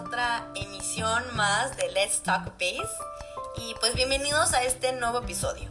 otra 0.00 0.46
emisión 0.54 1.22
más 1.36 1.76
de 1.76 1.90
Let's 1.92 2.22
Talk 2.22 2.44
Base 2.58 2.88
y 3.56 3.74
pues 3.80 3.94
bienvenidos 3.94 4.54
a 4.54 4.62
este 4.62 4.92
nuevo 4.92 5.18
episodio. 5.18 5.68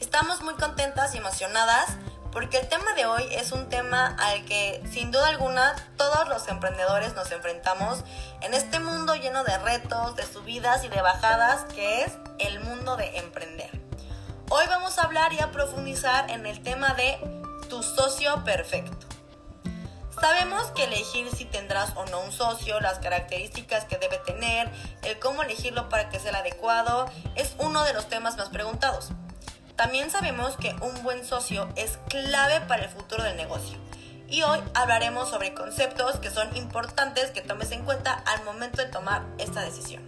Estamos 0.00 0.40
muy 0.40 0.54
contentas 0.54 1.14
y 1.14 1.18
emocionadas 1.18 1.90
porque 2.32 2.58
el 2.58 2.68
tema 2.68 2.94
de 2.94 3.04
hoy 3.04 3.24
es 3.30 3.52
un 3.52 3.68
tema 3.68 4.16
al 4.18 4.46
que 4.46 4.82
sin 4.90 5.10
duda 5.10 5.28
alguna 5.28 5.76
todos 5.98 6.28
los 6.28 6.48
emprendedores 6.48 7.14
nos 7.14 7.30
enfrentamos 7.30 8.04
en 8.40 8.54
este 8.54 8.80
mundo 8.80 9.14
lleno 9.16 9.44
de 9.44 9.58
retos, 9.58 10.16
de 10.16 10.24
subidas 10.24 10.82
y 10.84 10.88
de 10.88 11.02
bajadas 11.02 11.64
que 11.74 12.04
es 12.04 12.12
el 12.38 12.60
mundo 12.60 12.96
de 12.96 13.18
emprender. 13.18 13.70
Hoy 14.48 14.64
vamos 14.66 14.98
a 14.98 15.02
hablar 15.02 15.34
y 15.34 15.40
a 15.40 15.50
profundizar 15.50 16.30
en 16.30 16.46
el 16.46 16.62
tema 16.62 16.94
de 16.94 17.18
tu 17.68 17.82
socio 17.82 18.44
perfecto. 18.44 19.07
Sabemos 20.20 20.72
que 20.72 20.84
elegir 20.84 21.30
si 21.30 21.44
tendrás 21.44 21.92
o 21.94 22.04
no 22.06 22.20
un 22.20 22.32
socio, 22.32 22.80
las 22.80 22.98
características 22.98 23.84
que 23.84 23.98
debe 23.98 24.18
tener, 24.18 24.68
el 25.02 25.18
cómo 25.20 25.42
elegirlo 25.42 25.88
para 25.88 26.08
que 26.08 26.18
sea 26.18 26.30
el 26.30 26.36
adecuado, 26.36 27.06
es 27.36 27.54
uno 27.58 27.84
de 27.84 27.92
los 27.92 28.08
temas 28.08 28.36
más 28.36 28.48
preguntados. 28.48 29.10
También 29.76 30.10
sabemos 30.10 30.56
que 30.56 30.74
un 30.80 31.04
buen 31.04 31.24
socio 31.24 31.68
es 31.76 31.98
clave 32.08 32.60
para 32.62 32.82
el 32.82 32.88
futuro 32.88 33.22
del 33.22 33.36
negocio. 33.36 33.78
Y 34.28 34.42
hoy 34.42 34.58
hablaremos 34.74 35.30
sobre 35.30 35.54
conceptos 35.54 36.16
que 36.16 36.30
son 36.30 36.54
importantes 36.56 37.30
que 37.30 37.40
tomes 37.40 37.70
en 37.70 37.84
cuenta 37.84 38.12
al 38.26 38.42
momento 38.44 38.82
de 38.82 38.88
tomar 38.88 39.22
esta 39.38 39.60
decisión. 39.60 40.02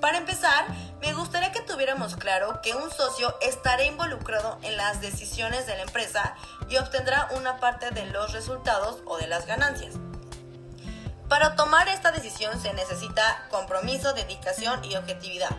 Para 0.00 0.16
empezar, 0.16 0.64
me 1.00 1.14
gustaría 1.14 1.52
que 1.52 1.60
tuviéramos 1.60 2.16
claro 2.16 2.60
que 2.62 2.74
un 2.74 2.90
socio 2.90 3.34
estará 3.40 3.84
involucrado 3.84 4.58
en 4.62 4.76
las 4.76 5.00
decisiones 5.00 5.66
de 5.66 5.76
la 5.76 5.82
empresa 5.82 6.34
y 6.68 6.76
obtendrá 6.76 7.28
una 7.36 7.58
parte 7.58 7.90
de 7.90 8.06
los 8.06 8.32
resultados 8.32 8.98
o 9.06 9.16
de 9.16 9.26
las 9.26 9.46
ganancias. 9.46 9.94
Para 11.28 11.56
tomar 11.56 11.88
esta 11.88 12.12
decisión 12.12 12.60
se 12.60 12.72
necesita 12.74 13.46
compromiso, 13.50 14.12
dedicación 14.12 14.84
y 14.84 14.96
objetividad. 14.96 15.50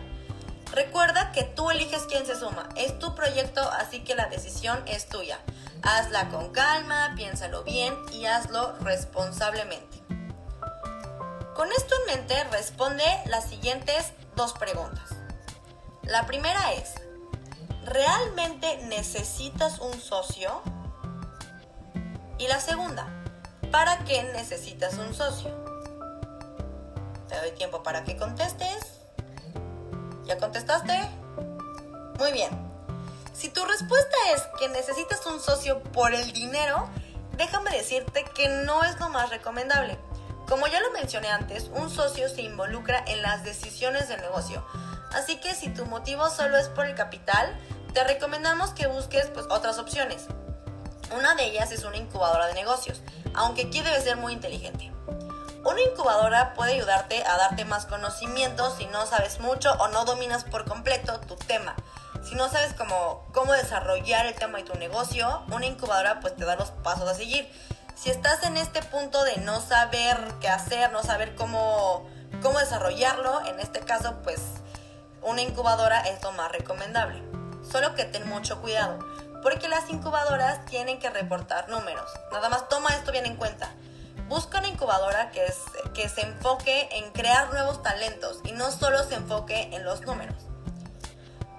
Recuerda 0.70 1.32
que 1.32 1.42
tú 1.42 1.70
eliges 1.70 2.04
quién 2.08 2.24
se 2.24 2.36
suma, 2.36 2.68
es 2.76 2.98
tu 2.98 3.14
proyecto, 3.14 3.62
así 3.72 4.04
que 4.04 4.14
la 4.14 4.26
decisión 4.28 4.82
es 4.86 5.08
tuya. 5.08 5.38
Hazla 5.82 6.28
con 6.28 6.52
calma, 6.52 7.12
piénsalo 7.16 7.64
bien 7.64 7.94
y 8.12 8.26
hazlo 8.26 8.74
responsablemente. 8.80 10.02
Con 11.54 11.70
esto 11.72 11.94
en 12.00 12.16
mente, 12.16 12.44
responde 12.44 13.04
las 13.26 13.48
siguientes 13.48 14.12
dos 14.36 14.52
preguntas. 14.54 15.21
La 16.02 16.26
primera 16.26 16.72
es, 16.72 16.94
¿realmente 17.84 18.78
necesitas 18.88 19.78
un 19.78 20.00
socio? 20.00 20.60
Y 22.38 22.48
la 22.48 22.58
segunda, 22.58 23.06
¿para 23.70 23.98
qué 24.04 24.24
necesitas 24.34 24.94
un 24.94 25.14
socio? 25.14 25.50
Te 27.28 27.38
doy 27.38 27.52
tiempo 27.52 27.84
para 27.84 28.02
que 28.02 28.16
contestes. 28.16 28.98
¿Ya 30.24 30.38
contestaste? 30.38 30.92
Muy 32.18 32.32
bien. 32.32 32.50
Si 33.32 33.48
tu 33.48 33.64
respuesta 33.64 34.16
es 34.34 34.42
que 34.58 34.68
necesitas 34.70 35.24
un 35.26 35.38
socio 35.40 35.84
por 35.84 36.14
el 36.14 36.32
dinero, 36.32 36.88
déjame 37.36 37.70
decirte 37.70 38.24
que 38.34 38.48
no 38.48 38.82
es 38.82 38.98
lo 38.98 39.08
más 39.08 39.30
recomendable. 39.30 39.96
Como 40.48 40.66
ya 40.66 40.80
lo 40.80 40.90
mencioné 40.90 41.28
antes, 41.28 41.70
un 41.74 41.90
socio 41.90 42.28
se 42.28 42.42
involucra 42.42 43.04
en 43.06 43.22
las 43.22 43.44
decisiones 43.44 44.08
del 44.08 44.20
negocio. 44.20 44.66
Así 45.14 45.36
que 45.36 45.54
si 45.54 45.68
tu 45.68 45.86
motivo 45.86 46.28
solo 46.30 46.56
es 46.56 46.68
por 46.68 46.86
el 46.86 46.94
capital, 46.94 47.56
te 47.92 48.04
recomendamos 48.04 48.70
que 48.70 48.86
busques 48.86 49.26
pues, 49.28 49.46
otras 49.50 49.78
opciones. 49.78 50.26
Una 51.16 51.34
de 51.34 51.44
ellas 51.44 51.70
es 51.72 51.84
una 51.84 51.98
incubadora 51.98 52.46
de 52.46 52.54
negocios, 52.54 53.02
aunque 53.34 53.66
aquí 53.66 53.82
debe 53.82 54.00
ser 54.00 54.16
muy 54.16 54.32
inteligente. 54.32 54.90
Una 55.64 55.80
incubadora 55.80 56.54
puede 56.54 56.72
ayudarte 56.72 57.22
a 57.24 57.36
darte 57.36 57.64
más 57.64 57.86
conocimiento 57.86 58.74
si 58.76 58.86
no 58.86 59.06
sabes 59.06 59.38
mucho 59.38 59.72
o 59.74 59.88
no 59.88 60.04
dominas 60.04 60.44
por 60.44 60.64
completo 60.64 61.20
tu 61.20 61.36
tema. 61.36 61.76
Si 62.24 62.34
no 62.34 62.48
sabes 62.48 62.72
cómo, 62.74 63.28
cómo 63.32 63.52
desarrollar 63.52 64.26
el 64.26 64.34
tema 64.34 64.58
de 64.58 64.64
tu 64.64 64.74
negocio, 64.78 65.42
una 65.52 65.66
incubadora 65.66 66.20
pues 66.20 66.34
te 66.34 66.44
da 66.44 66.56
los 66.56 66.70
pasos 66.70 67.08
a 67.08 67.14
seguir. 67.14 67.48
Si 67.94 68.10
estás 68.10 68.42
en 68.44 68.56
este 68.56 68.82
punto 68.82 69.22
de 69.22 69.36
no 69.38 69.60
saber 69.60 70.16
qué 70.40 70.48
hacer, 70.48 70.90
no 70.90 71.02
saber 71.02 71.34
cómo, 71.34 72.08
cómo 72.42 72.58
desarrollarlo, 72.58 73.46
en 73.46 73.60
este 73.60 73.80
caso 73.80 74.16
pues 74.24 74.40
una 75.22 75.42
incubadora 75.42 76.00
es 76.02 76.22
lo 76.22 76.32
más 76.32 76.50
recomendable. 76.52 77.22
Solo 77.70 77.94
que 77.94 78.04
ten 78.04 78.28
mucho 78.28 78.60
cuidado 78.60 78.98
porque 79.42 79.68
las 79.68 79.90
incubadoras 79.90 80.64
tienen 80.66 80.98
que 80.98 81.10
reportar 81.10 81.68
números. 81.68 82.08
Nada 82.30 82.48
más 82.48 82.68
toma 82.68 82.90
esto 82.90 83.12
bien 83.12 83.26
en 83.26 83.36
cuenta. 83.36 83.70
Busca 84.28 84.60
una 84.60 84.68
incubadora 84.68 85.30
que, 85.30 85.44
es, 85.44 85.58
que 85.94 86.08
se 86.08 86.22
enfoque 86.22 86.88
en 86.92 87.10
crear 87.10 87.52
nuevos 87.52 87.82
talentos 87.82 88.38
y 88.44 88.52
no 88.52 88.70
solo 88.70 89.02
se 89.04 89.16
enfoque 89.16 89.68
en 89.72 89.84
los 89.84 90.02
números. 90.02 90.36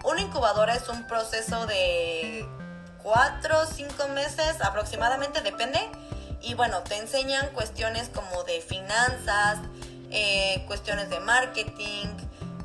Una 0.04 0.22
incubadora 0.22 0.76
es 0.76 0.88
un 0.90 1.06
proceso 1.08 1.66
de 1.68 2.48
4 3.04 3.60
o 3.60 3.66
5 3.66 4.08
meses 4.10 4.62
aproximadamente, 4.62 5.42
depende. 5.42 5.80
Y 6.42 6.56
bueno, 6.56 6.82
te 6.84 6.98
enseñan 6.98 7.48
cuestiones 7.54 8.10
como 8.10 8.44
de 8.44 8.60
finanzas, 8.62 9.60
eh, 10.10 10.64
cuestiones 10.68 11.10
de 11.10 11.20
marketing, 11.20 12.08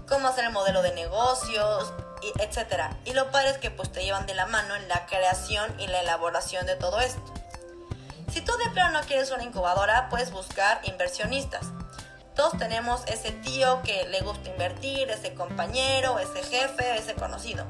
cómo 0.09 0.29
hacer 0.29 0.45
el 0.45 0.53
modelo 0.53 0.83
de 0.83 0.95
negocios, 0.95 1.93
etcétera. 2.39 2.97
Y 3.05 3.13
lo 3.13 3.31
padre 3.31 3.59
que 3.61 3.71
pues 3.71 3.93
te 3.93 4.03
llevan 4.03 4.27
de 4.27 4.35
la 4.35 4.47
mano 4.47 4.75
en 4.75 4.89
la 4.89 5.07
creación 5.07 5.73
y 5.79 5.87
la 5.87 6.01
elaboración 6.01 6.67
de 6.67 6.77
todo 6.77 7.01
esto. 7.01 7.35
Si 8.33 8.41
tú 8.41 8.53
de 8.59 8.71
plano 8.71 9.01
no 9.01 9.07
quieres 9.07 9.31
una 9.31 9.45
incubadora, 9.45 10.09
puedes 10.11 10.31
buscar 10.31 10.81
inversionistas. 10.85 11.67
Todos 12.35 12.57
tenemos 12.59 13.03
ese 13.07 13.33
tío 13.33 13.83
que 13.83 14.07
le 14.09 14.21
gusta 14.21 14.51
invertir, 14.51 15.11
ese 15.11 15.35
compañero, 15.35 16.19
ese 16.19 16.43
jefe, 16.43 16.97
ese 16.97 17.15
conocido. 17.15 17.65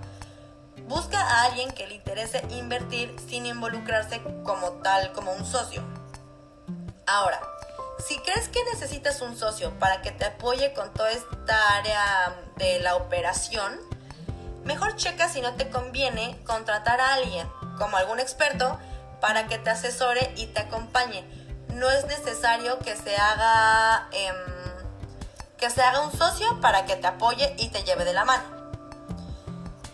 Busca 0.89 1.21
a 1.21 1.45
alguien 1.45 1.71
que 1.73 1.87
le 1.87 1.95
interese 1.95 2.43
invertir 2.51 3.15
sin 3.29 3.47
involucrarse 3.47 4.21
como 4.45 4.73
tal, 4.83 5.13
como 5.13 5.33
un 5.33 5.47
socio. 5.47 5.83
Ahora, 7.07 7.41
si 8.07 8.19
crees 8.19 8.49
que 8.49 8.65
necesitas 8.73 9.21
un 9.21 9.37
socio 9.37 9.79
para 9.79 10.03
que 10.03 10.13
te 10.13 10.27
apoye 10.27 10.73
con 10.73 10.93
toda 10.93 11.11
esta 11.11 11.77
área 11.77 12.35
de 12.57 12.81
la 12.81 12.97
operación, 12.97 13.79
mejor 14.65 14.97
checa 14.97 15.29
si 15.29 15.41
no 15.41 15.55
te 15.55 15.69
conviene 15.69 16.43
contratar 16.45 17.01
a 17.01 17.15
alguien, 17.15 17.49
como 17.79 17.97
algún 17.97 18.21
experto, 18.21 18.79
para 19.21 19.47
que 19.49 19.59
te 19.59 19.71
asesore 19.71 20.33
y 20.37 20.47
te 20.47 20.61
acompañe. 20.61 21.25
No 21.75 21.91
es 21.91 22.07
necesario 22.07 22.79
que 22.79 22.97
se 22.97 23.17
haga 23.17 24.09
em, 24.13 24.37
que 25.57 25.71
se 25.71 25.83
haga 25.83 26.01
un 26.01 26.17
socio 26.17 26.61
para 26.61 26.85
que 26.85 26.97
te 26.97 27.07
apoye 27.07 27.55
y 27.59 27.69
te 27.69 27.83
lleve 27.83 28.05
de 28.05 28.13
la 28.13 28.25
mano. 28.25 28.45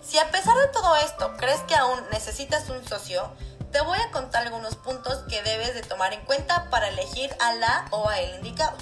Si 0.03 0.19
a 0.19 0.31
pesar 0.31 0.56
de 0.59 0.69
todo 0.69 0.94
esto 0.97 1.34
crees 1.38 1.60
que 1.62 1.75
aún 1.75 1.98
necesitas 2.12 2.69
un 2.69 2.87
socio, 2.87 3.32
te 3.75 3.81
voy 3.81 3.99
a 3.99 4.12
contar 4.12 4.45
algunos 4.45 4.77
puntos 4.77 5.25
que 5.29 5.43
debes 5.43 5.75
de 5.75 5.83
tomar 5.83 6.12
en 6.12 6.25
cuenta 6.25 6.71
para 6.71 6.91
elegir 6.91 7.35
a 7.41 7.55
la 7.57 7.87
o 7.91 8.09
a 8.09 8.21
el 8.21 8.37
indicado. 8.37 8.77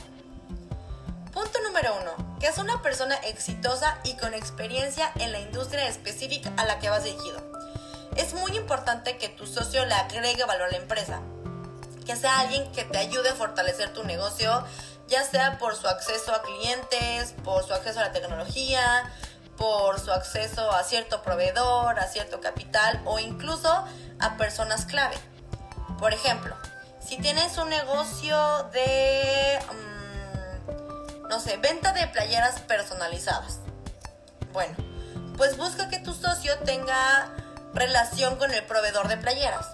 Punto 1.32 1.62
número 1.62 1.96
uno, 1.98 2.38
que 2.38 2.48
es 2.48 2.58
una 2.58 2.82
persona 2.82 3.14
exitosa 3.24 3.98
y 4.04 4.18
con 4.18 4.34
experiencia 4.34 5.10
en 5.14 5.32
la 5.32 5.40
industria 5.40 5.88
específica 5.88 6.52
a 6.58 6.66
la 6.66 6.78
que 6.78 6.90
vas 6.90 7.04
dirigido. 7.04 7.40
Es 8.16 8.34
muy 8.34 8.54
importante 8.54 9.16
que 9.16 9.30
tu 9.30 9.46
socio 9.46 9.86
le 9.86 9.94
agregue 9.94 10.44
valor 10.44 10.68
a 10.68 10.72
la 10.72 10.76
empresa, 10.76 11.22
que 12.04 12.14
sea 12.14 12.40
alguien 12.40 12.70
que 12.72 12.84
te 12.84 12.98
ayude 12.98 13.30
a 13.30 13.34
fortalecer 13.34 13.94
tu 13.94 14.04
negocio, 14.04 14.62
ya 15.08 15.24
sea 15.24 15.56
por 15.56 15.74
su 15.74 15.88
acceso 15.88 16.34
a 16.34 16.42
clientes, 16.42 17.34
por 17.44 17.66
su 17.66 17.72
acceso 17.72 18.00
a 18.00 18.02
la 18.02 18.12
tecnología, 18.12 19.10
por 19.62 20.00
su 20.00 20.10
acceso 20.10 20.72
a 20.72 20.82
cierto 20.82 21.22
proveedor, 21.22 22.00
a 22.00 22.08
cierto 22.08 22.40
capital 22.40 23.00
o 23.04 23.20
incluso 23.20 23.68
a 24.18 24.36
personas 24.36 24.86
clave. 24.86 25.14
Por 26.00 26.12
ejemplo, 26.12 26.56
si 26.98 27.16
tienes 27.18 27.56
un 27.58 27.68
negocio 27.68 28.68
de... 28.72 29.60
Mm, 29.70 31.28
no 31.28 31.38
sé, 31.38 31.58
venta 31.58 31.92
de 31.92 32.08
playeras 32.08 32.58
personalizadas. 32.62 33.60
Bueno, 34.52 34.74
pues 35.36 35.56
busca 35.56 35.88
que 35.88 36.00
tu 36.00 36.12
socio 36.12 36.58
tenga 36.64 37.30
relación 37.72 38.34
con 38.38 38.50
el 38.50 38.64
proveedor 38.64 39.06
de 39.06 39.16
playeras. 39.16 39.68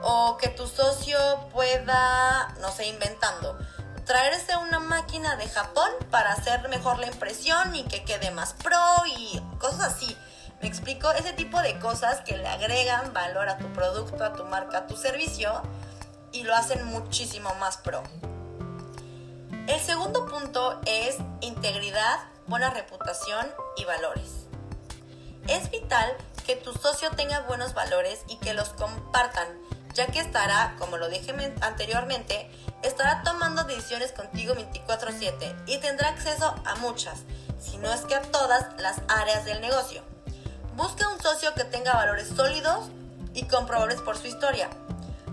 O 0.00 0.38
que 0.38 0.48
tu 0.48 0.66
socio 0.66 1.18
pueda, 1.52 2.54
no 2.62 2.72
sé, 2.72 2.86
inventando, 2.86 3.58
traerse 4.06 4.56
una 4.56 4.78
máquina 4.78 5.36
de 5.36 5.48
Japón 5.48 5.90
para 6.10 6.32
hacer 6.32 6.68
mejor 6.68 6.98
la 6.98 7.08
impresión 7.08 7.74
y 7.74 7.82
que 7.84 8.04
quede 8.04 8.30
más 8.30 8.54
pro 8.54 8.78
y 9.18 9.42
cosas 9.58 9.94
así. 9.94 10.16
Me 10.62 10.68
explico, 10.68 11.10
ese 11.10 11.32
tipo 11.32 11.60
de 11.60 11.78
cosas 11.80 12.20
que 12.20 12.36
le 12.36 12.46
agregan 12.46 13.12
valor 13.12 13.48
a 13.48 13.58
tu 13.58 13.70
producto, 13.72 14.24
a 14.24 14.32
tu 14.32 14.44
marca, 14.44 14.78
a 14.78 14.86
tu 14.86 14.96
servicio 14.96 15.60
y 16.32 16.44
lo 16.44 16.54
hacen 16.54 16.84
muchísimo 16.86 17.52
más 17.56 17.78
pro. 17.78 18.02
El 19.66 19.80
segundo 19.80 20.26
punto 20.26 20.80
es 20.86 21.16
integridad, 21.40 22.20
buena 22.46 22.70
reputación 22.70 23.52
y 23.76 23.84
valores. 23.84 24.46
Es 25.48 25.68
vital 25.70 26.16
que 26.46 26.54
tu 26.54 26.72
socio 26.72 27.10
tenga 27.10 27.40
buenos 27.40 27.74
valores 27.74 28.20
y 28.28 28.36
que 28.36 28.54
los 28.54 28.68
compartan, 28.70 29.48
ya 29.94 30.06
que 30.06 30.20
estará, 30.20 30.76
como 30.78 30.96
lo 30.96 31.08
dije 31.08 31.34
anteriormente, 31.60 32.48
estará 32.86 33.22
tomando 33.22 33.64
decisiones 33.64 34.12
contigo 34.12 34.54
24/7 34.54 35.54
y 35.66 35.78
tendrá 35.78 36.08
acceso 36.08 36.54
a 36.64 36.76
muchas, 36.76 37.20
si 37.60 37.76
no 37.78 37.92
es 37.92 38.02
que 38.02 38.14
a 38.14 38.22
todas 38.22 38.66
las 38.78 39.00
áreas 39.08 39.44
del 39.44 39.60
negocio. 39.60 40.02
Busca 40.74 41.08
un 41.08 41.20
socio 41.20 41.54
que 41.54 41.64
tenga 41.64 41.94
valores 41.94 42.28
sólidos 42.28 42.90
y 43.32 43.44
comprobables 43.44 44.00
por 44.00 44.16
su 44.16 44.26
historia. 44.26 44.68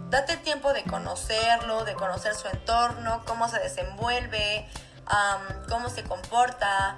Date 0.09 0.37
tiempo 0.37 0.73
de 0.73 0.83
conocerlo, 0.83 1.85
de 1.85 1.95
conocer 1.95 2.35
su 2.35 2.47
entorno, 2.47 3.23
cómo 3.25 3.49
se 3.49 3.59
desenvuelve, 3.59 4.69
cómo 5.69 5.89
se 5.89 6.03
comporta, 6.03 6.95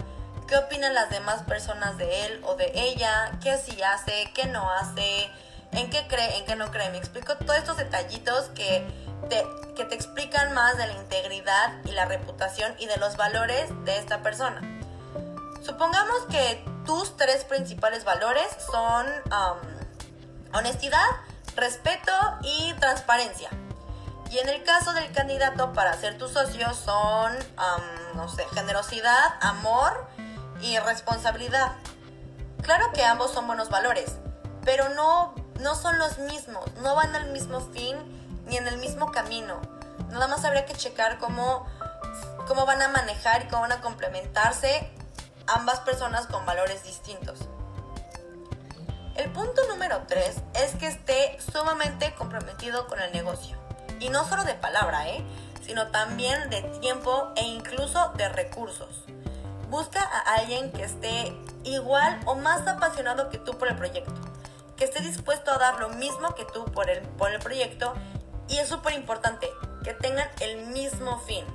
qué 0.48 0.58
opinan 0.58 0.94
las 0.94 1.10
demás 1.10 1.42
personas 1.44 1.98
de 1.98 2.26
él 2.26 2.42
o 2.46 2.56
de 2.56 2.72
ella, 2.76 3.32
qué 3.42 3.58
sí 3.58 3.82
hace, 3.82 4.32
qué 4.36 4.46
no 4.48 4.70
hace, 4.70 5.32
en 5.72 5.90
qué 5.90 6.08
cree, 6.08 6.38
en 6.38 6.46
qué 6.46 6.56
no 6.56 6.72
cree. 6.72 6.90
Me 6.90 6.98
explico 6.98 7.36
todos 7.36 7.58
estos 7.58 7.78
detallitos 7.78 8.46
que 8.56 8.86
te, 9.30 9.46
que 9.76 9.86
te 9.86 9.96
explican 9.96 10.54
más 10.54 10.78
de 10.78 10.88
la 10.88 10.94
integridad 10.94 11.74
y 11.86 11.92
la 11.92 12.06
reputación 12.06 12.74
y 12.80 12.86
de 12.86 12.98
los 12.98 13.18
valores 13.18 13.70
de 13.86 13.98
esta 13.98 14.22
persona. 14.22 14.62
Supongamos 15.64 16.22
que 16.30 16.64
tus 16.86 17.18
tres 17.18 17.44
principales 17.44 18.04
valores 18.04 18.46
son 18.72 19.08
honestidad, 20.54 21.08
respeto 21.56 22.12
y 22.44 22.74
transparencia. 22.80 23.50
Y 24.30 24.40
en 24.40 24.50
el 24.50 24.64
caso 24.64 24.94
del 24.94 25.12
candidato 25.12 25.74
para 25.74 25.94
ser 25.94 26.18
tu 26.18 26.28
socio 26.28 26.74
son, 26.74 27.34
no 28.16 28.30
sé, 28.30 28.46
generosidad, 28.54 29.36
amor 29.42 30.08
y 30.62 30.78
responsabilidad. 30.80 31.74
Claro 32.62 32.92
que 32.94 33.04
ambos 33.04 33.32
son 33.32 33.48
buenos 33.48 33.70
valores, 33.70 34.18
pero 34.64 34.90
no, 34.90 35.34
no 35.60 35.76
son 35.76 35.98
los 35.98 36.18
mismos, 36.20 36.66
no 36.82 36.96
van 36.96 37.16
al 37.16 37.32
mismo 37.32 37.60
fin 37.60 37.98
ni 38.48 38.58
en 38.58 38.68
el 38.68 38.78
mismo 38.78 39.12
camino. 39.12 39.62
Nada 40.10 40.28
más 40.28 40.46
habría 40.46 40.66
que 40.66 40.74
checar 40.74 41.18
cómo, 41.18 41.66
cómo 42.48 42.66
van 42.66 42.82
a 42.82 42.90
manejar 42.90 43.44
y 43.44 43.48
cómo 43.48 43.62
van 43.62 43.72
a 43.72 43.82
complementarse 43.82 44.90
ambas 45.48 45.80
personas 45.82 46.28
con 46.28 46.46
valores 46.46 46.84
distintos. 46.84 47.40
El 49.16 49.32
punto 49.32 49.66
número 49.70 50.04
3 50.08 50.36
es 50.56 50.76
que 50.76 50.88
esté 50.88 51.38
sumamente 51.52 52.14
comprometido 52.16 52.88
con 52.88 53.00
el 53.00 53.12
negocio. 53.14 53.58
Y 54.00 54.10
no 54.10 54.28
solo 54.28 54.44
de 54.44 54.56
palabra, 54.56 55.08
¿eh? 55.08 55.24
sino 55.66 55.88
también 55.88 56.50
de 56.50 56.62
tiempo 56.82 57.32
e 57.36 57.44
incluso 57.44 58.12
de 58.18 58.28
recursos. 58.30 59.06
Busca 59.70 60.02
a 60.02 60.36
alguien 60.36 60.72
que 60.72 60.84
esté 60.84 61.36
igual 61.64 62.20
o 62.26 62.36
más 62.36 62.68
apasionado 62.68 63.30
que 63.30 63.38
tú 63.38 63.58
por 63.58 63.70
el 63.70 63.76
proyecto, 63.76 64.14
que 64.78 64.86
esté 64.86 65.02
dispuesto 65.02 65.52
a 65.52 65.58
dar 65.58 65.80
lo 65.80 65.90
mismo 65.90 66.36
que 66.36 66.46
tú 66.46 66.66
por 66.66 66.90
el, 66.90 67.02
por 67.02 67.32
el 67.32 67.40
proyecto 67.40 67.94
y 68.48 68.58
es 68.58 68.68
súper 68.68 68.94
importante 68.94 69.50
que 69.84 69.94
tengan 69.94 70.28
el 70.42 70.68
mismo 70.68 71.20
fin. 71.20 71.46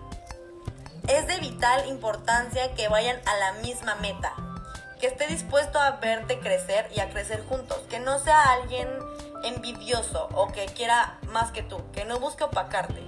Es 1.08 1.26
de 1.26 1.38
vital 1.38 1.88
importancia 1.88 2.74
que 2.74 2.88
vayan 2.88 3.20
a 3.26 3.36
la 3.36 3.52
misma 3.54 3.96
meta, 3.96 4.34
que 5.00 5.06
esté 5.06 5.26
dispuesto 5.26 5.80
a 5.80 5.92
verte 5.92 6.38
crecer 6.38 6.88
y 6.94 7.00
a 7.00 7.10
crecer 7.10 7.44
juntos, 7.46 7.78
que 7.88 8.00
no 8.00 8.18
sea 8.18 8.52
alguien 8.52 8.88
envidioso 9.44 10.28
o 10.34 10.52
que 10.52 10.66
quiera 10.66 11.18
más 11.28 11.50
que 11.50 11.62
tú, 11.62 11.82
que 11.92 12.04
no 12.04 12.18
busque 12.20 12.44
opacarte, 12.44 13.02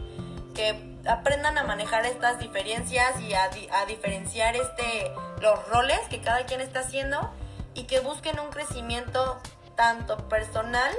que 0.55 0.93
aprendan 1.07 1.59
a 1.59 1.65
manejar 1.65 2.07
estas 2.07 2.39
diferencias 2.39 3.21
y 3.21 3.35
a, 3.35 3.51
diferenciar 3.87 4.57
este, 4.57 5.13
los 5.41 5.69
roles 5.69 6.01
que 6.09 6.21
cada 6.21 6.47
quien 6.47 6.61
está 6.61 6.81
haciendo 6.81 7.31
y 7.75 7.85
que 7.85 8.01
busquen 8.01 8.39
un 8.39 8.51
crecimiento 8.51 9.41
tanto 9.83 10.17
personal 10.29 10.93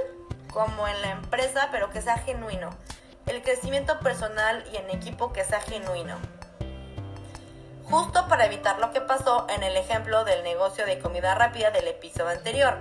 como 0.52 0.90
en 0.90 1.02
la 1.02 1.12
empresa, 1.12 1.70
pero 1.72 1.90
que 1.90 2.02
sea 2.02 2.18
genuino. 2.18 2.70
El 3.28 3.42
crecimiento 3.42 3.98
personal 4.02 4.62
y 4.74 4.76
en 4.76 4.90
equipo 4.90 5.32
que 5.32 5.46
sea 5.46 5.62
genuino. 5.62 6.18
Justo 7.86 8.28
para 8.28 8.46
evitar 8.46 8.80
lo 8.80 8.92
que 8.92 9.00
pasó 9.00 9.48
en 9.50 9.64
el 9.64 9.78
ejemplo 9.78 10.26
del 10.26 10.44
negocio 10.44 10.86
de 10.86 11.00
comida 11.00 11.34
rápida 11.34 11.72
del 11.72 11.88
episodio 11.88 12.32
anterior. 12.32 12.78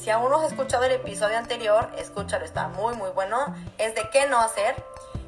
Si 0.00 0.08
aún 0.08 0.30
no 0.30 0.40
has 0.40 0.50
escuchado 0.50 0.84
el 0.84 0.92
episodio 0.92 1.36
anterior, 1.36 1.90
escúchalo, 1.98 2.46
está 2.46 2.68
muy 2.68 2.94
muy 2.94 3.10
bueno. 3.10 3.54
Es 3.76 3.94
de 3.94 4.08
qué 4.08 4.26
no 4.28 4.40
hacer 4.40 4.74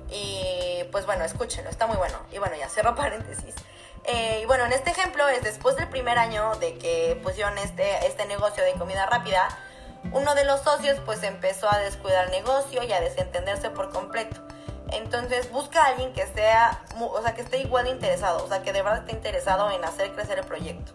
y 0.09 0.85
pues 0.91 1.05
bueno, 1.05 1.25
escúchenlo, 1.25 1.69
está 1.69 1.87
muy 1.87 1.99
bueno. 1.99 2.19
Y 2.33 2.39
bueno, 2.39 2.57
ya 2.57 2.71
cerro 2.71 2.95
paréntesis. 2.97 3.55
Eh, 4.05 4.41
y 4.43 4.47
bueno, 4.47 4.65
en 4.65 4.73
este 4.73 4.91
ejemplo 4.91 5.29
es 5.29 5.43
después 5.43 5.77
del 5.77 5.89
primer 5.89 6.19
año 6.19 6.55
de 6.55 6.79
que 6.79 7.21
pusieron 7.23 7.59
este, 7.59 8.07
este 8.07 8.25
negocio 8.25 8.65
de 8.65 8.73
comida 8.73 9.05
rápida, 9.05 9.49
uno 10.13 10.35
de 10.35 10.45
los 10.45 10.61
socios 10.61 10.99
pues 11.05 11.23
empezó 11.23 11.71
a 11.71 11.79
descuidar 11.79 12.27
el 12.27 12.31
negocio 12.31 12.83
y 12.83 12.93
a 12.93 13.01
desentenderse 13.01 13.71
por 13.71 13.91
completo. 13.91 14.41
Entonces 14.93 15.51
busca 15.51 15.83
a 15.83 15.89
alguien 15.89 16.13
que 16.13 16.27
sea, 16.27 16.85
o 16.99 17.21
sea, 17.23 17.35
que 17.35 17.43
esté 17.43 17.59
igual 17.59 17.89
interesado, 17.89 18.45
o 18.45 18.49
sea, 18.49 18.63
que 18.63 18.73
de 18.73 18.83
verdad 18.83 19.01
esté 19.01 19.13
interesado 19.13 19.71
en 19.71 19.85
hacer 19.85 20.13
crecer 20.13 20.39
el 20.39 20.45
proyecto. 20.45 20.93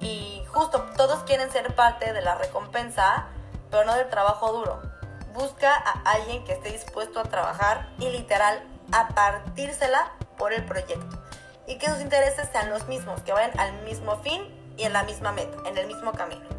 Y 0.00 0.42
justo 0.48 0.82
todos 0.96 1.22
quieren 1.24 1.50
ser 1.50 1.74
parte 1.74 2.12
de 2.12 2.22
la 2.22 2.34
recompensa, 2.34 3.28
pero 3.70 3.84
no 3.84 3.94
del 3.94 4.08
trabajo 4.08 4.52
duro 4.52 4.96
busca 5.36 5.74
a 5.74 6.12
alguien 6.12 6.42
que 6.44 6.54
esté 6.54 6.72
dispuesto 6.72 7.20
a 7.20 7.24
trabajar 7.24 7.90
y 7.98 8.08
literal 8.08 8.66
a 8.92 9.08
partírsela 9.08 10.12
por 10.38 10.52
el 10.52 10.64
proyecto. 10.64 11.22
Y 11.66 11.78
que 11.78 11.88
sus 11.88 12.00
intereses 12.00 12.48
sean 12.50 12.70
los 12.70 12.88
mismos, 12.88 13.20
que 13.22 13.32
vayan 13.32 13.58
al 13.60 13.82
mismo 13.82 14.16
fin 14.22 14.42
y 14.76 14.84
en 14.84 14.92
la 14.92 15.02
misma 15.02 15.32
meta, 15.32 15.56
en 15.68 15.76
el 15.76 15.86
mismo 15.86 16.12
camino. 16.12 16.55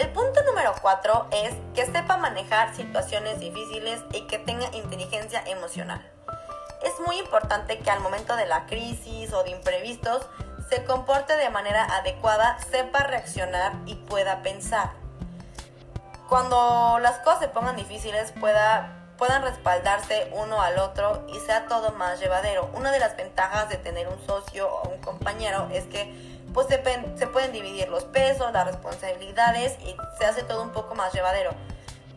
El 0.00 0.08
punto 0.08 0.42
número 0.44 0.74
4 0.80 1.28
es 1.30 1.54
que 1.74 1.84
sepa 1.84 2.16
manejar 2.16 2.74
situaciones 2.74 3.38
difíciles 3.38 4.00
y 4.12 4.22
que 4.22 4.38
tenga 4.38 4.74
inteligencia 4.74 5.44
emocional. 5.46 6.00
Es 6.82 6.94
muy 7.06 7.18
importante 7.18 7.78
que 7.80 7.90
al 7.90 8.00
momento 8.00 8.34
de 8.34 8.46
la 8.46 8.64
crisis 8.64 9.30
o 9.34 9.44
de 9.44 9.50
imprevistos 9.50 10.26
se 10.70 10.84
comporte 10.84 11.36
de 11.36 11.50
manera 11.50 11.84
adecuada, 11.84 12.58
sepa 12.70 13.00
reaccionar 13.00 13.74
y 13.84 13.96
pueda 13.96 14.40
pensar 14.42 14.98
cuando 16.30 17.00
las 17.00 17.18
cosas 17.18 17.40
se 17.40 17.48
pongan 17.48 17.74
difíciles 17.74 18.32
pueda, 18.38 19.10
puedan 19.18 19.42
respaldarse 19.42 20.30
uno 20.32 20.62
al 20.62 20.78
otro 20.78 21.26
y 21.26 21.36
sea 21.40 21.66
todo 21.66 21.90
más 21.90 22.20
llevadero. 22.20 22.70
Una 22.72 22.92
de 22.92 23.00
las 23.00 23.16
ventajas 23.16 23.68
de 23.68 23.78
tener 23.78 24.06
un 24.06 24.24
socio 24.24 24.72
o 24.72 24.88
un 24.90 25.00
compañero 25.00 25.68
es 25.72 25.86
que 25.86 26.39
pues 26.52 26.66
se, 26.66 26.78
pueden 26.78 27.52
dividir 27.52 27.88
los 27.88 28.04
pesos, 28.04 28.52
las 28.52 28.66
responsabilidades 28.66 29.78
y 29.80 29.96
se 30.18 30.24
hace 30.24 30.42
todo 30.42 30.62
un 30.62 30.70
poco 30.70 30.94
más 30.94 31.12
llevadero. 31.12 31.52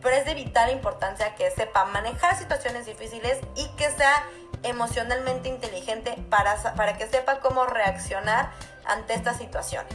Pero 0.02 0.16
es 0.16 0.24
de 0.26 0.34
vital 0.34 0.70
importancia 0.70 1.34
que 1.34 1.50
sepa 1.50 1.84
manejar 1.86 2.36
situaciones 2.36 2.86
difíciles 2.86 3.38
y 3.56 3.68
que 3.76 3.90
sea 3.90 4.24
emocionalmente 4.62 5.48
inteligente 5.48 6.16
para, 6.30 6.56
para 6.74 6.96
que 6.96 7.06
sepa 7.06 7.40
cómo 7.40 7.64
reaccionar 7.64 8.50
ante 8.84 9.14
estas 9.14 9.38
situaciones. 9.38 9.94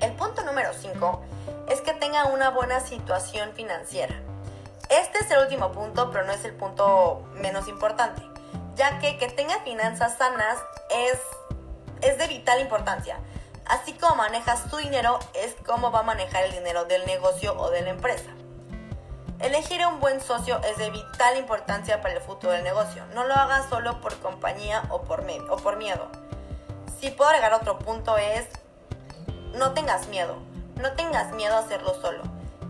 El 0.00 0.12
punto 0.12 0.42
número 0.44 0.72
5 0.72 1.24
es 1.68 1.80
que 1.80 1.92
tenga 1.94 2.26
una 2.26 2.50
buena 2.50 2.80
situación 2.80 3.52
financiera. 3.54 4.14
Este 4.88 5.18
es 5.18 5.30
el 5.30 5.38
último 5.38 5.72
punto, 5.72 6.10
pero 6.12 6.24
no 6.24 6.32
es 6.32 6.44
el 6.44 6.54
punto 6.54 7.24
menos 7.34 7.66
importante, 7.66 8.22
ya 8.76 8.98
que 9.00 9.18
que 9.18 9.28
tenga 9.28 9.58
finanzas 9.60 10.16
sanas 10.16 10.58
es, 10.90 11.18
es 12.06 12.18
de 12.18 12.26
vital 12.26 12.60
importancia. 12.60 13.18
Así 13.64 13.92
como 13.94 14.16
manejas 14.16 14.70
tu 14.70 14.76
dinero, 14.76 15.18
es 15.34 15.54
como 15.66 15.90
va 15.90 16.00
a 16.00 16.04
manejar 16.04 16.44
el 16.44 16.52
dinero 16.52 16.84
del 16.84 17.04
negocio 17.06 17.58
o 17.58 17.70
de 17.70 17.82
la 17.82 17.90
empresa. 17.90 18.30
Elegir 19.40 19.82
a 19.82 19.88
un 19.88 20.00
buen 20.00 20.20
socio 20.20 20.60
es 20.62 20.78
de 20.78 20.90
vital 20.90 21.36
importancia 21.36 22.00
para 22.00 22.14
el 22.14 22.20
futuro 22.20 22.52
del 22.52 22.64
negocio. 22.64 23.04
No 23.14 23.24
lo 23.24 23.34
hagas 23.34 23.68
solo 23.68 24.00
por 24.00 24.18
compañía 24.20 24.84
o 24.88 25.02
por, 25.02 25.26
o 25.50 25.56
por 25.56 25.76
miedo. 25.76 26.08
Si 27.00 27.10
puedo 27.10 27.28
agregar 27.28 27.52
otro 27.52 27.78
punto 27.78 28.16
es, 28.16 28.46
no 29.54 29.72
tengas 29.72 30.06
miedo. 30.08 30.36
No 30.76 30.92
tengas 30.92 31.32
miedo 31.32 31.54
a 31.56 31.58
hacerlo 31.58 31.94
solo. 32.00 32.22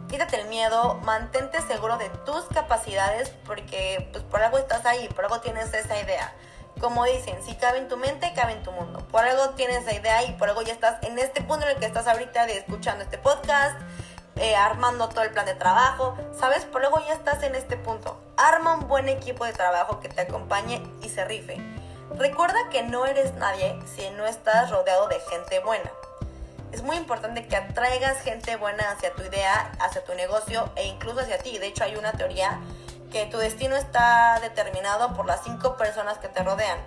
Quítate 0.09 0.40
el 0.40 0.49
miedo, 0.49 0.95
mantente 1.05 1.61
seguro 1.62 1.99
de 1.99 2.09
tus 2.25 2.45
capacidades 2.45 3.31
porque 3.45 4.09
pues 4.12 4.25
por 4.25 4.43
algo 4.43 4.59
estás 4.59 4.87
ahí, 4.87 5.09
por 5.09 5.25
algo 5.25 5.40
tienes 5.40 5.73
esa 5.75 6.00
idea. 6.00 6.33
Como 6.80 7.04
dicen, 7.04 7.42
si 7.42 7.54
cabe 7.54 7.78
en 7.78 7.88
tu 7.88 7.97
mente, 7.97 8.33
cabe 8.35 8.52
en 8.52 8.62
tu 8.62 8.71
mundo. 8.73 9.06
Por 9.11 9.25
algo 9.25 9.50
tienes 9.50 9.78
esa 9.78 9.95
idea 9.95 10.25
y 10.25 10.33
por 10.33 10.49
algo 10.49 10.62
ya 10.62 10.73
estás 10.73 11.02
en 11.02 11.18
este 11.18 11.40
punto 11.42 11.64
en 11.64 11.73
el 11.73 11.78
que 11.78 11.87
estás 11.87 12.06
ahorita 12.06 12.47
de 12.47 12.59
escuchando 12.59 13.02
este 13.02 13.18
podcast, 13.18 13.80
eh, 14.37 14.54
armando 14.54 15.09
todo 15.09 15.23
el 15.23 15.30
plan 15.30 15.47
de 15.47 15.54
trabajo. 15.54 16.16
¿Sabes? 16.38 16.64
Por 16.64 16.85
algo 16.85 17.00
ya 17.06 17.14
estás 17.14 17.42
en 17.42 17.54
este 17.54 17.76
punto. 17.76 18.21
Arma 18.37 18.75
un 18.75 18.88
buen 18.88 19.09
equipo 19.09 19.45
de 19.45 19.52
trabajo 19.52 20.00
que 20.00 20.09
te 20.09 20.21
acompañe 20.23 20.83
y 21.02 21.09
se 21.09 21.25
rife. 21.25 21.56
Recuerda 22.11 22.59
que 22.71 22.83
no 22.83 23.06
eres 23.06 23.35
nadie 23.35 23.78
si 23.95 24.09
no 24.11 24.26
estás 24.26 24.71
rodeado 24.71 25.09
de 25.09 25.18
gente 25.30 25.61
buena 25.61 25.90
es 26.76 26.83
muy 26.83 26.97
importante 26.97 27.47
que 27.47 27.56
atraigas 27.56 28.21
gente 28.21 28.56
buena 28.56 28.90
hacia 28.90 29.12
tu 29.14 29.23
idea, 29.23 29.73
hacia 29.80 30.04
tu 30.04 30.14
negocio 30.14 30.71
e 30.76 30.87
incluso 30.87 31.21
hacia 31.21 31.38
ti. 31.38 31.56
De 31.59 31.68
hecho, 31.68 31.85
hay 31.85 31.97
una 31.97 32.12
teoría 32.12 32.61
que 33.11 33.27
tu 33.27 33.39
destino 33.39 33.77
está 33.77 34.39
determinado 34.41 35.15
por 35.15 35.27
las 35.27 35.43
cinco 35.45 35.77
personas 35.77 36.19
que 36.19 36.29
te 36.29 36.43
rodean. 36.43 36.79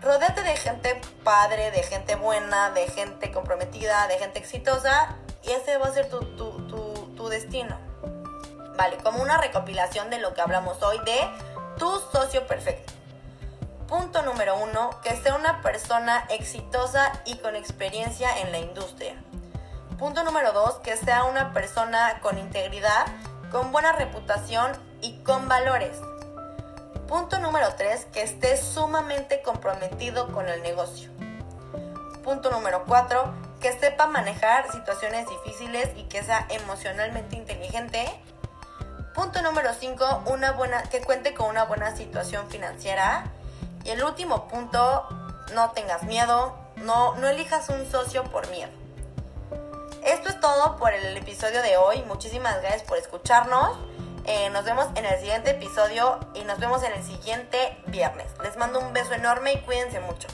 Rodéate 0.00 0.42
de 0.42 0.56
gente 0.56 1.00
padre, 1.24 1.70
de 1.70 1.82
gente 1.82 2.14
buena, 2.14 2.70
de 2.70 2.86
gente 2.88 3.32
comprometida, 3.32 4.06
de 4.06 4.18
gente 4.18 4.38
exitosa 4.38 5.16
y 5.42 5.50
ese 5.50 5.76
va 5.76 5.86
a 5.86 5.92
ser 5.92 6.08
tu, 6.08 6.20
tu, 6.36 7.14
tu, 7.16 7.28
destino. 7.28 7.76
Vale, 8.76 8.96
como 8.98 9.22
una 9.22 9.38
recopilación 9.38 10.08
de 10.08 10.18
lo 10.18 10.34
que 10.34 10.40
hablamos 10.40 10.82
hoy 10.82 10.98
de 11.00 11.18
tu 11.78 11.98
socio 12.12 12.46
perfecto. 12.46 12.92
Punto 13.88 14.22
número 14.22 14.56
uno, 14.56 14.90
que 15.02 15.16
sea 15.16 15.34
una 15.34 15.62
persona 15.62 16.26
exitosa 16.30 17.12
y 17.24 17.36
con 17.38 17.56
experiencia 17.56 18.38
en 18.38 18.52
la 18.52 18.58
industria. 18.58 19.14
Punto 19.98 20.22
número 20.22 20.52
dos, 20.52 20.74
que 20.76 20.96
sea 20.96 21.24
una 21.24 21.52
persona 21.52 22.20
con 22.20 22.38
integridad, 22.38 23.06
con 23.50 23.72
buena 23.72 23.92
reputación 23.92 24.72
y 25.00 25.18
con 25.22 25.48
valores. 25.48 25.96
Punto 27.06 27.38
número 27.38 27.74
tres, 27.76 28.06
que 28.12 28.22
esté 28.22 28.56
sumamente 28.56 29.42
comprometido 29.42 30.32
con 30.32 30.48
el 30.48 30.62
negocio. 30.62 31.10
Punto 32.22 32.50
número 32.50 32.84
cuatro, 32.86 33.32
que 33.60 33.72
sepa 33.72 34.06
manejar 34.06 34.70
situaciones 34.70 35.26
difíciles 35.28 35.90
y 35.96 36.04
que 36.04 36.22
sea 36.22 36.46
emocionalmente 36.50 37.36
inteligente. 37.36 38.06
Punto 39.14 39.42
número 39.42 39.70
5, 39.74 40.24
una 40.26 40.52
buena, 40.52 40.82
que 40.84 41.00
cuente 41.00 41.34
con 41.34 41.48
una 41.48 41.64
buena 41.64 41.96
situación 41.96 42.48
financiera. 42.48 43.24
Y 43.84 43.90
el 43.90 44.04
último 44.04 44.46
punto, 44.46 45.08
no 45.54 45.70
tengas 45.72 46.04
miedo, 46.04 46.56
no, 46.76 47.16
no 47.16 47.26
elijas 47.26 47.68
un 47.68 47.90
socio 47.90 48.24
por 48.24 48.48
miedo. 48.50 48.70
Esto 50.04 50.28
es 50.28 50.38
todo 50.40 50.76
por 50.76 50.92
el 50.92 51.16
episodio 51.16 51.62
de 51.62 51.76
hoy. 51.76 52.02
Muchísimas 52.02 52.60
gracias 52.60 52.82
por 52.82 52.98
escucharnos. 52.98 53.76
Eh, 54.30 54.50
nos 54.50 54.62
vemos 54.62 54.86
en 54.94 55.06
el 55.06 55.18
siguiente 55.20 55.52
episodio 55.52 56.20
y 56.34 56.44
nos 56.44 56.58
vemos 56.58 56.82
en 56.82 56.92
el 56.92 57.02
siguiente 57.02 57.78
viernes. 57.86 58.26
Les 58.42 58.58
mando 58.58 58.78
un 58.78 58.92
beso 58.92 59.14
enorme 59.14 59.54
y 59.54 59.58
cuídense 59.60 60.00
mucho. 60.00 60.28